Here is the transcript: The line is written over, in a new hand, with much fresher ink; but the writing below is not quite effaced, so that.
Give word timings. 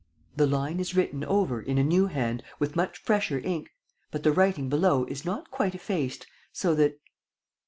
The 0.35 0.47
line 0.47 0.79
is 0.79 0.95
written 0.95 1.23
over, 1.23 1.61
in 1.61 1.77
a 1.77 1.83
new 1.83 2.07
hand, 2.07 2.41
with 2.57 2.75
much 2.75 2.97
fresher 2.97 3.37
ink; 3.37 3.69
but 4.09 4.23
the 4.23 4.31
writing 4.31 4.67
below 4.67 5.05
is 5.05 5.25
not 5.25 5.51
quite 5.51 5.75
effaced, 5.75 6.25
so 6.51 6.73
that. 6.73 6.99